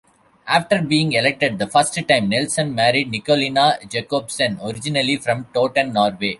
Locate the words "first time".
1.67-2.29